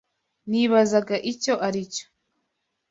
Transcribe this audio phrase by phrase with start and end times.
[0.49, 2.05] Nibazaga icyo aricyo.